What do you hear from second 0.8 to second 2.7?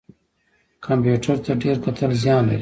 کمپیوټر ته ډیر کتل زیان لري